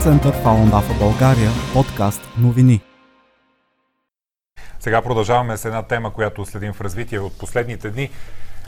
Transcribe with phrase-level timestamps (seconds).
[0.00, 2.80] център Фалон Дафа България, подкаст новини.
[4.78, 8.10] Сега продължаваме с една тема, която следим в развитие от последните дни.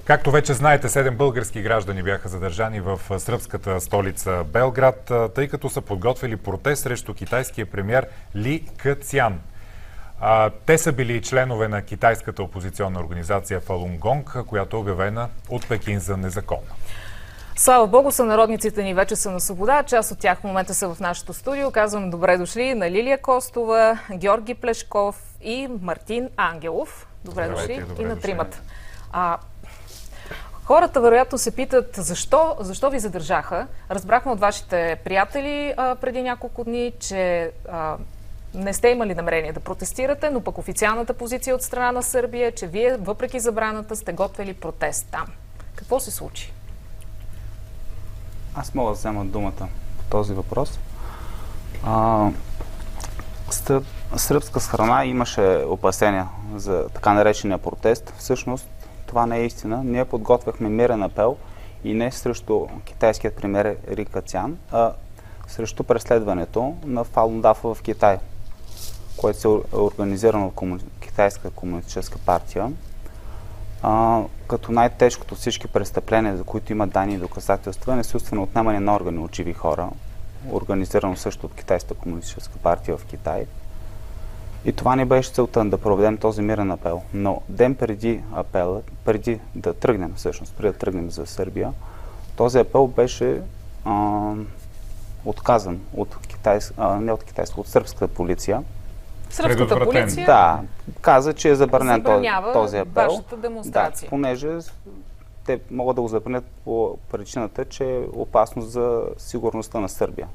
[0.05, 5.81] Както вече знаете, седем български граждани бяха задържани в сръбската столица Белград, тъй като са
[5.81, 8.07] подготвили протест срещу китайския премьер
[8.37, 9.41] Ли Къцян.
[10.67, 15.99] Те са били членове на китайската опозиционна организация Фалун Гонг, която е обявена от Пекин
[15.99, 16.73] за незаконна.
[17.63, 19.83] Слава Богу, сънародниците ни вече са на свобода.
[19.83, 21.71] Част от тях в момента са в нашото студио.
[21.71, 27.07] Казвам добре дошли на Лилия Костова, Георги Плешков и Мартин Ангелов.
[27.25, 28.61] Добре Здравейте, дошли добре и на тримата.
[29.13, 29.39] А,
[30.65, 33.67] хората вероятно се питат защо, защо ви задържаха.
[33.91, 37.97] Разбрахме от вашите приятели а, преди няколко дни, че а,
[38.55, 42.53] не сте имали намерение да протестирате, но пък официалната позиция от страна на Сърбия е,
[42.53, 45.27] че вие, въпреки забраната, сте готвили протест там.
[45.75, 46.53] Какво се случи?
[48.55, 50.79] Аз мога да взема думата по този въпрос.
[51.85, 52.31] А,
[54.17, 58.13] сръбска страна имаше опасения за така наречения протест.
[58.19, 58.69] Всъщност
[59.07, 59.85] това не е истина.
[59.85, 61.37] Ние подготвяхме мирен апел
[61.85, 64.93] и не срещу китайският премьер Рика Цян, а
[65.47, 68.19] срещу преследването на Фалун Дафа в Китай,
[69.17, 70.83] което е организирано от.
[71.01, 72.73] Китайска комунистическа партия.
[73.83, 78.81] А, като най-тежкото от всички престъпления, за които има данни и доказателства, е насилствено отнемане
[78.81, 79.89] на органи от живи хора,
[80.53, 83.47] организирано също от Китайската комунистическа партия в Китай.
[84.65, 87.03] И това не беше целта да проведем този мирен апел.
[87.15, 91.73] Но ден преди апела, преди да тръгнем всъщност, преди да тръгнем за Сърбия,
[92.37, 93.41] този апел беше
[93.85, 94.33] а,
[95.25, 98.63] отказан от китайс, не от китайска, от сръбската полиция.
[99.33, 100.61] Сръбската полиция Да,
[101.01, 102.03] каза, че е забранен
[102.53, 103.09] този, апел.
[103.09, 104.07] вашата демонстрация.
[104.07, 104.49] Да, понеже
[105.47, 110.29] те могат да го забранят по причината, че е опасно за сигурността на Сърбия.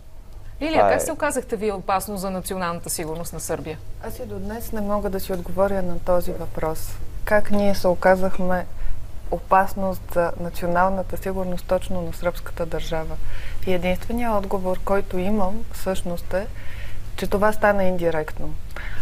[0.61, 3.77] Лилия, Това как е- се оказахте вие опасно за националната сигурност на Сърбия?
[4.07, 6.97] Аз и до днес не мога да си отговоря на този въпрос.
[7.23, 8.65] Как ние се оказахме
[9.31, 13.15] опасност за националната сигурност точно на сръбската държава?
[13.67, 16.47] И единственият отговор, който имам, всъщност е,
[17.17, 18.53] че това стана индиректно.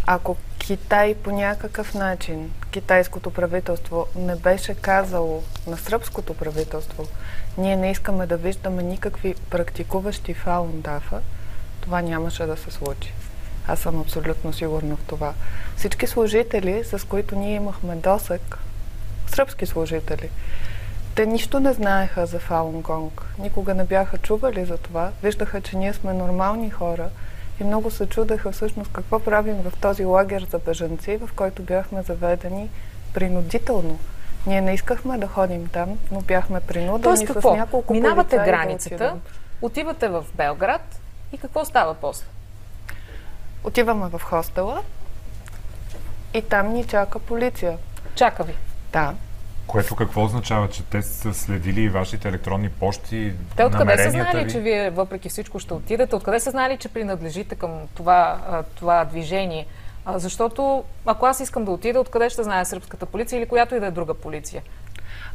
[0.07, 7.07] Ако Китай по някакъв начин, китайското правителство не беше казало на сръбското правителство,
[7.57, 11.21] ние не искаме да виждаме никакви практикуващи фаундафа,
[11.81, 13.13] това нямаше да се случи.
[13.67, 15.33] Аз съм абсолютно сигурна в това.
[15.77, 18.59] Всички служители, с които ние имахме досък,
[19.27, 20.29] сръбски служители,
[21.15, 23.21] те нищо не знаеха за Фалун Гонг.
[23.39, 25.11] Никога не бяха чували за това.
[25.23, 27.09] Виждаха, че ние сме нормални хора
[27.59, 32.01] и много се чудеха всъщност какво правим в този лагер за бежанци, в който бяхме
[32.01, 32.69] заведени
[33.13, 33.99] принудително.
[34.47, 37.55] Ние не искахме да ходим там, но бяхме принудени Тоест с какво?
[37.55, 39.21] няколко Минавате да границата, отидем.
[39.61, 40.99] отивате в Белград
[41.31, 42.25] и какво става после?
[43.63, 44.81] Отиваме в хостела
[46.33, 47.77] и там ни чака полиция.
[48.15, 48.55] Чака ви.
[48.93, 49.13] Да.
[49.67, 54.43] Което какво означава, че те са следили и вашите електронни почти, Те откъде са знали,
[54.43, 54.51] ви?
[54.51, 56.15] че вие въпреки всичко ще отидете?
[56.15, 58.39] Откъде са знали, че принадлежите към това,
[58.75, 59.65] това движение?
[60.05, 63.79] А, защото ако аз искам да отида, откъде ще знае сръбската полиция или която и
[63.79, 64.61] да е друга полиция?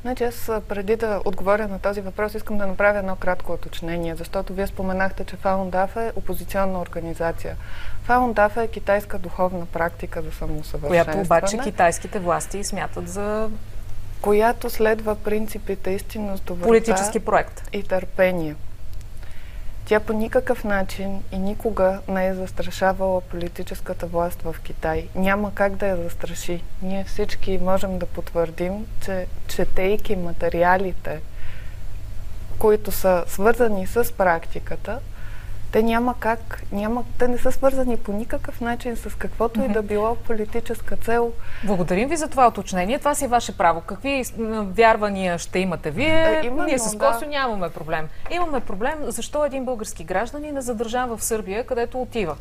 [0.03, 4.55] Значи аз преди да отговоря на този въпрос, искам да направя едно кратко уточнение, защото
[4.55, 7.57] вие споменахте, че Фаундаф е опозиционна организация.
[8.05, 13.51] Фаундаф е китайска духовна практика за самоусъвършенстване, Която обаче китайските власти смятат за
[14.23, 17.69] която следва принципите истинност, доброта политически проект.
[17.73, 18.55] и търпение.
[19.85, 25.09] Тя по никакъв начин и никога не е застрашавала политическата власт в Китай.
[25.15, 26.63] Няма как да я застраши.
[26.83, 31.21] Ние всички можем да потвърдим, че четейки материалите,
[32.59, 34.99] които са свързани с практиката,
[35.73, 39.83] те няма как, няма, те не са свързани по никакъв начин с каквото и да
[39.83, 41.33] било политическа цел.
[41.65, 42.99] Благодарим ви за това уточнение.
[42.99, 43.81] Това си е ваше право.
[43.81, 44.25] Какви
[44.63, 46.41] вярвания ще имате вие?
[46.43, 47.13] Е, именно, Ние с да.
[47.13, 48.09] Косо нямаме проблем.
[48.31, 52.37] Имаме проблем защо един български гражданин е задържан в Сърбия, където отива.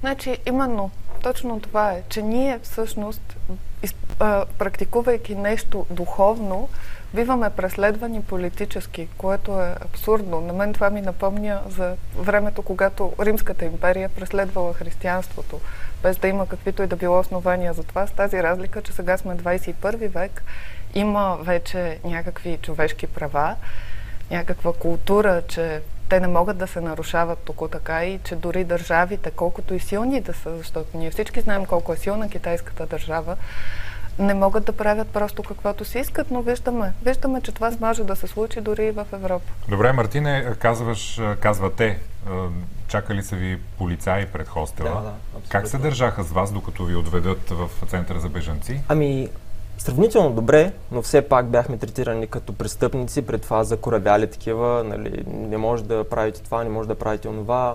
[0.00, 0.90] Значи, именно,
[1.22, 3.36] точно това е, че ние всъщност,
[4.58, 6.68] практикувайки нещо духовно,
[7.14, 10.40] биваме преследвани политически, което е абсурдно.
[10.40, 15.60] На мен това ми напомня за времето, когато Римската империя преследвала християнството,
[16.02, 19.18] без да има каквито и да било основания за това, с тази разлика, че сега
[19.18, 20.42] сме 21 век,
[20.94, 23.56] има вече някакви човешки права,
[24.30, 29.30] някаква култура, че те не могат да се нарушават тук така и че дори държавите,
[29.30, 33.36] колкото и силни да са, защото ние всички знаем колко е силна китайската държава,
[34.18, 38.16] не могат да правят просто каквото си искат, но виждаме, виждаме, че това може да
[38.16, 39.52] се случи дори и в Европа.
[39.68, 41.98] Добре, Мартине, казваш, казвате,
[42.88, 44.90] чакали са ви полицаи пред хостела.
[44.90, 45.12] Да, да,
[45.48, 48.80] как се държаха с вас, докато ви отведат в центъра за бежанци?
[48.88, 49.28] Ами,
[49.78, 55.56] сравнително добре, но все пак бяхме третирани като престъпници, пред това закоравяли такива, нали, не
[55.56, 57.74] може да правите това, не може да правите онова.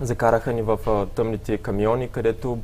[0.00, 0.78] Закараха ни в
[1.14, 2.58] тъмните камиони, където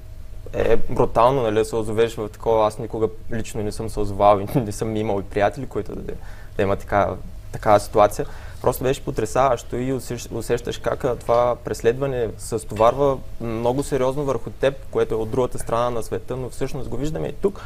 [0.53, 2.67] е брутално, нали, да се озовеш в такова.
[2.67, 6.13] Аз никога лично не съм се озовал и не съм имал и приятели, които да,
[6.57, 7.09] да има така,
[7.53, 8.27] такава ситуация.
[8.63, 14.75] Просто беше потрясаващо и усещ- усещаш как това преследване се стоварва много сериозно върху теб,
[14.91, 17.61] което е от другата страна на света, но всъщност го виждаме и тук.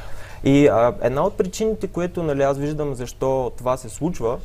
[0.44, 4.38] И а, една от причините, което нали, аз виждам защо това се случва,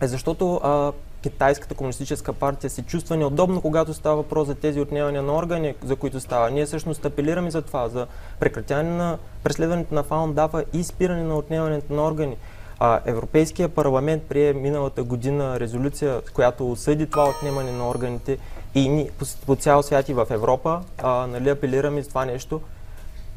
[0.00, 0.92] е защото а,
[1.26, 5.96] Китайската комунистическа партия се чувства неудобно, когато става въпрос за тези отнемания на органи, за
[5.96, 6.50] които става.
[6.50, 8.06] Ние всъщност апелираме за това, за
[8.40, 12.36] прекратяване на преследването на Фаундафа и спиране на отнемането на органи.
[12.78, 18.38] А, Европейския парламент прие миналата година резолюция, която осъди това отнемане на органите
[18.74, 22.60] и ни, по, по цял свят и в Европа а, нали, апелираме за това нещо.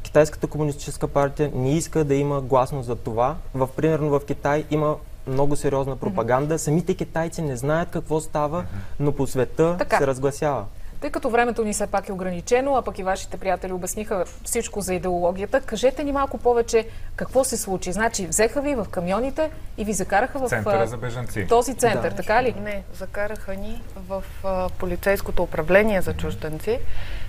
[0.02, 3.36] Китайската комунистическа партия не иска да има гласност за това.
[3.54, 4.96] В, примерно в Китай има
[5.30, 6.58] много сериозна пропаганда.
[6.58, 8.64] Самите китайци не знаят какво става,
[9.00, 9.98] но по света Така.
[9.98, 10.64] се разгласява.
[11.00, 14.80] Тъй като времето ни все пак е ограничено, а пък и вашите приятели обясниха всичко
[14.80, 16.86] за идеологията, кажете ни малко повече
[17.16, 17.92] какво се случи.
[17.92, 21.46] Значи, взеха ви в камионите и ви закараха в Центъра за бежанци.
[21.48, 22.54] този център, така ли?
[22.60, 26.78] Не, закараха ни в а, полицейското управление за чужденци,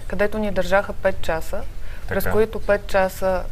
[0.07, 1.62] където ни държаха 5 часа,
[2.07, 2.33] през Така.
[2.33, 3.44] които 5 часа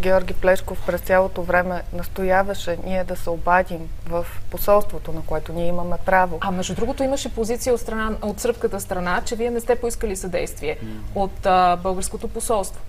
[0.00, 5.66] Георги Плешков през цялото време настояваше ние да се обадим в посолството, на което ние
[5.66, 6.38] имаме право.
[6.40, 10.16] А между другото имаше позиция от, страна, от сръбската страна, че вие не сте поискали
[10.16, 10.78] съдействие
[11.14, 12.80] от а, българското посолство.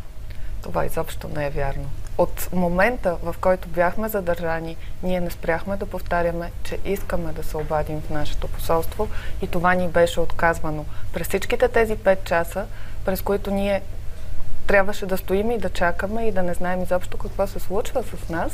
[0.61, 1.85] Това изобщо не е вярно.
[2.17, 7.57] От момента, в който бяхме задържани, ние не спряхме да повтаряме, че искаме да се
[7.57, 9.07] обадим в нашето посолство
[9.41, 10.85] и това ни беше отказвано.
[11.13, 12.65] През всичките тези 5 часа,
[13.05, 13.81] през които ние
[14.67, 18.29] трябваше да стоим и да чакаме и да не знаем изобщо какво се случва с
[18.29, 18.51] нас,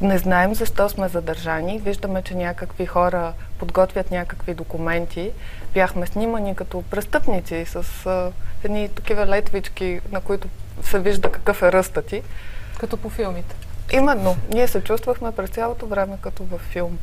[0.00, 1.78] не знаем защо сме задържани.
[1.78, 5.30] Виждаме, че някакви хора подготвят някакви документи.
[5.74, 8.32] Бяхме снимани като престъпници с а,
[8.64, 10.48] едни такива летвички, на които
[10.82, 12.22] се вижда какъв е ръстът ти.
[12.78, 13.67] Като по филмите.
[13.92, 16.98] Именно, ние се чувствахме през цялото време като във филм.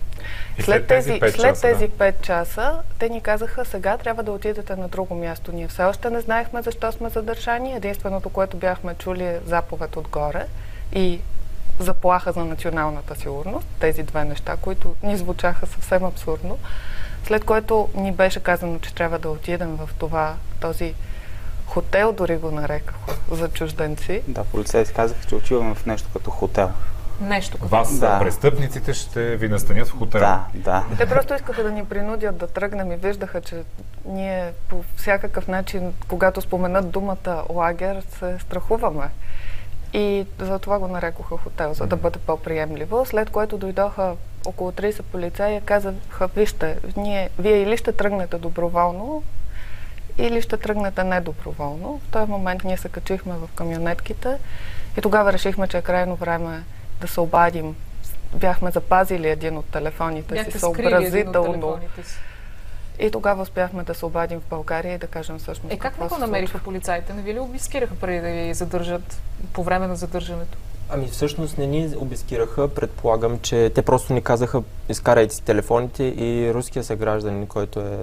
[0.58, 2.12] И след тези пет след часа, тези да.
[2.12, 5.52] 5 часа, те ни казаха, сега трябва да отидете на друго място.
[5.52, 7.74] Ние все още не знаехме защо сме задържани.
[7.74, 10.46] Единственото, което бяхме чули е заповед отгоре
[10.94, 11.20] и
[11.80, 13.68] заплаха за националната сигурност.
[13.80, 16.58] Тези две неща, които ни звучаха съвсем абсурдно.
[17.28, 20.94] След което ни беше казано, че трябва да отидем в това, този
[21.66, 22.96] хотел, дори го нареках,
[23.32, 24.22] за чужденци.
[24.28, 26.70] Да, полицейски казаха, че отиваме в нещо като хотел.
[27.22, 27.68] Нещо като.
[27.68, 28.20] Вас, Да.
[28.20, 30.20] престъпниците, ще ви настанят в хотел.
[30.20, 30.84] Да, да.
[30.98, 33.64] Те просто искаха да ни принудят да тръгнем и виждаха, че
[34.06, 39.10] ние по всякакъв начин, когато споменат думата лагер, се страхуваме.
[39.94, 43.06] И за това го нарекоха хотел, за да бъде по-приемливо.
[43.06, 44.14] След което дойдоха
[44.46, 49.24] около 30 полицаи и казаха, вижте, ние, вие или ще тръгнете доброволно,
[50.18, 52.02] или ще тръгнете недоброволно.
[52.08, 54.38] В този момент ние се качихме в камионетките
[54.98, 56.64] и тогава решихме, че е крайно време
[57.02, 57.76] да се обадим.
[58.34, 61.52] Бяхме запазили един от телефоните Бяхте си съобразително.
[61.52, 62.16] телефоните си.
[63.00, 66.08] И тогава успяхме да се обадим в България и да кажем всъщност Е, как не
[66.08, 67.14] го намериха полицаите?
[67.14, 69.22] Не ви ли обискираха преди да ви задържат
[69.54, 70.58] по време на задържането?
[70.90, 72.68] Ами всъщност не ни обискираха.
[72.68, 77.98] Предполагам, че те просто ни казаха изкарайте си телефоните и руския съгражданин, който е...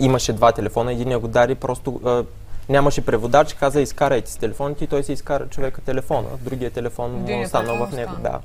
[0.00, 2.24] А, имаше два телефона, единия го дари, просто а,
[2.68, 6.28] нямаше преводач, каза изкарайте си телефоните и той си изкара човека телефона.
[6.40, 8.12] Другия телефон му останал телефон в него.
[8.20, 8.40] Да.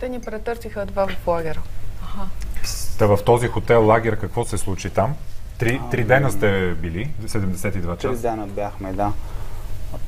[0.00, 1.62] Те ни претърсиха едва в лагера.
[2.98, 5.14] Та в този хотел лагер какво се случи там?
[5.58, 8.22] Три, три дена сте били, 72 Три часа.
[8.22, 9.12] дена бяхме, да.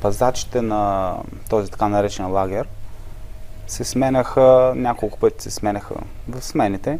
[0.00, 1.12] Пазачите на
[1.48, 2.66] този така наречен лагер
[3.66, 5.94] се сменяха, няколко пъти се сменяха
[6.28, 6.98] в смените.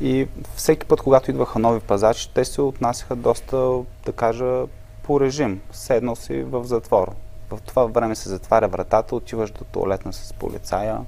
[0.00, 4.64] И всеки път, когато идваха нови пазачи, те се отнасяха доста, да кажа,
[5.02, 5.60] по режим.
[5.72, 7.12] Седнал си в затвор.
[7.50, 10.98] В това време се затваря вратата, отиваш до туалетна с полицая.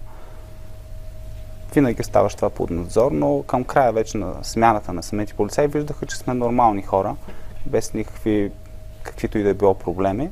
[1.74, 6.06] Винаги ставаш това под надзор, но към края вече на смяната на самите полицаи виждаха,
[6.06, 7.16] че сме нормални хора,
[7.66, 8.52] без никакви,
[9.02, 10.30] каквито и да е било проблеми.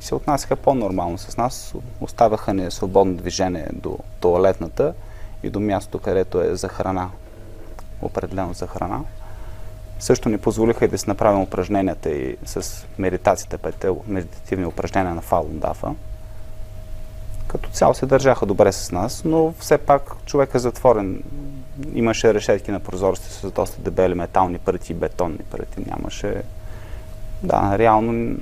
[0.00, 1.74] И се отнасяха по-нормално с нас.
[2.00, 4.94] Оставяха ни свободно движение до туалетната
[5.42, 7.10] и до мястото, където е за храна.
[8.02, 9.00] Определено за храна.
[9.98, 15.20] Също ни позволиха и да си направим упражненията и с медитацията, петте медитативни упражнения на
[15.20, 15.94] Фалун Дафа.
[17.46, 21.22] Като цяло се държаха добре с нас, но все пак човек е затворен
[21.94, 25.80] Имаше решетки на прозорците с доста дебели метални пръти и бетонни пръти.
[25.86, 26.42] Нямаше...
[27.42, 28.36] Да, реално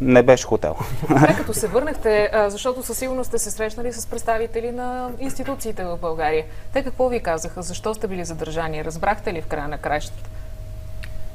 [0.00, 0.76] не беше хотел.
[1.08, 5.96] Добре, като се върнахте, защото със сигурност сте се срещнали с представители на институциите в
[5.96, 6.44] България.
[6.72, 7.62] Те какво ви казаха?
[7.62, 8.84] Защо сте били задържани?
[8.84, 10.30] Разбрахте ли в края на краищата?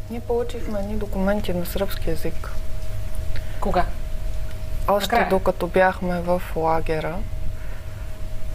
[0.09, 2.51] Ние получихме едни документи на сръбски язик.
[3.61, 3.85] Кога?
[4.87, 5.29] Още Накрая.
[5.29, 7.15] докато бяхме в лагера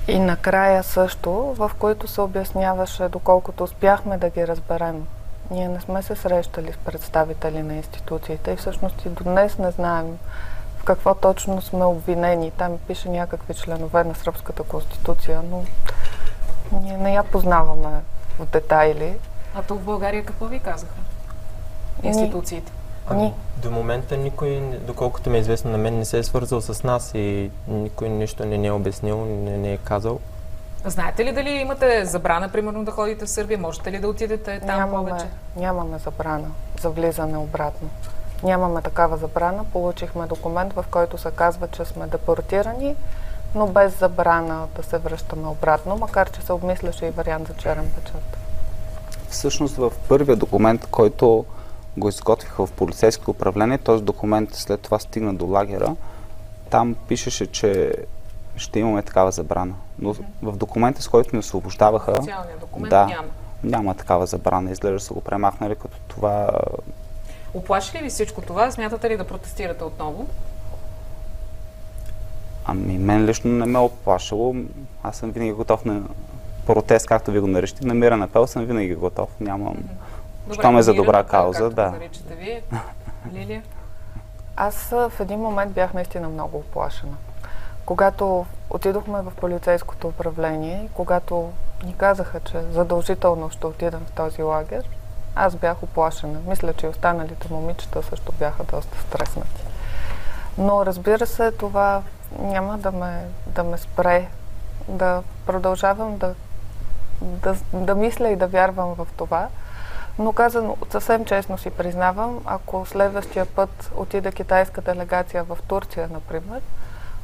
[0.09, 5.07] и накрая също, в които се обясняваше, доколкото успяхме да ги разберем.
[5.51, 9.71] Ние не сме се срещали с представители на институциите и всъщност и до днес не
[9.71, 10.19] знаем
[10.79, 12.51] в какво точно сме обвинени.
[12.51, 15.65] Там пише някакви членове на Сръбската конституция, но
[16.81, 18.03] ние не я познаваме
[18.39, 19.15] в детайли.
[19.55, 20.95] А тук в България какво ви казаха?
[22.03, 22.73] Институциите.
[23.13, 23.33] Ни.
[23.57, 27.13] До момента никой, доколкото ми е известно на мен, не се е свързал с нас
[27.15, 30.21] и никой нищо не ни е обяснил, не ни е казал.
[30.87, 33.59] Знаете ли дали имате забрана, примерно, да ходите в Сърбия?
[33.59, 35.27] Можете ли да отидете там нямаме, повече?
[35.57, 36.49] нямаме забрана
[36.81, 37.89] за влизане обратно.
[38.43, 39.65] Нямаме такава забрана.
[39.73, 42.97] Получихме документ, в който се казва, че сме депортирани,
[43.55, 47.91] но без забрана да се връщаме обратно, макар че се обмисляше и вариант за черен
[47.95, 48.37] печат.
[49.29, 51.45] Всъщност в първия документ, който
[51.97, 55.97] го изготвиха в полицейското управление, този документ след това стигна до лагера,
[56.71, 57.93] там пишеше, че
[58.57, 59.75] ще имаме такава забрана.
[59.99, 63.29] Но в документа, с който ни освобождаваха, Официалният документ да, няма.
[63.65, 64.71] няма такава забрана.
[64.71, 66.51] Изглежда са го премахнали, като това
[67.55, 68.71] Оплаши ли ви всичко това?
[68.71, 70.27] Смятате ли да протестирате отново?
[72.65, 74.57] Ами, мен лично не ме е оплашало.
[75.03, 76.03] Аз съм винаги готов на
[76.67, 77.87] протест, както ви го наричате.
[77.87, 79.41] На мирен апел съм винаги готов.
[79.41, 79.77] Нямам...
[80.53, 81.91] Щом е за мирен добра апел, кауза, да.
[81.91, 82.63] наричате вие.
[83.33, 83.63] Лилия?
[84.57, 87.13] Аз в един момент бях наистина много оплашена.
[87.87, 91.53] Когато отидохме в полицейското управление, когато
[91.85, 94.89] ни казаха, че задължително ще отидем в този лагер,
[95.35, 96.41] аз бях оплашена.
[96.47, 99.65] Мисля, че и останалите момичета също бяха доста стреснати.
[100.59, 102.03] Но разбира се, това
[102.39, 104.29] няма да ме, да ме спре
[104.89, 106.35] да продължавам да,
[107.21, 109.49] да, да мисля и да вярвам в това.
[110.19, 116.61] Но казано съвсем честно си признавам, ако следващия път отида китайска делегация в Турция, например,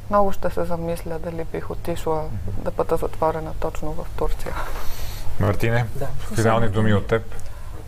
[0.09, 2.23] много ще се замисля дали бих отишла
[2.57, 4.53] да бъда затворена точно в Турция.
[5.39, 6.07] Мартине, Да.
[6.35, 7.23] финални думи от теб.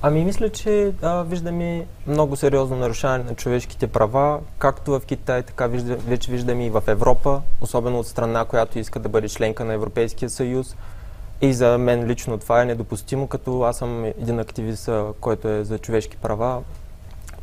[0.06, 5.68] Ами мисля, че а, виждаме много сериозно нарушаване на човешките права, както в Китай, така
[5.68, 9.74] вижда, вече виждаме и в Европа, особено от страна, която иска да бъде членка на
[9.74, 10.76] Европейския съюз.
[11.42, 14.90] И за мен лично това е недопустимо, като аз съм един активист,
[15.20, 16.62] който е за човешки права.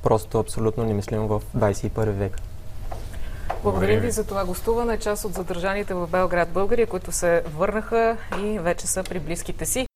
[0.02, 2.38] Просто абсолютно немислимо в 21 век.
[3.62, 4.98] Благодарим ви за това гостуване.
[4.98, 9.89] Част от задържаните в Белград българи, които се върнаха и вече са при близките си.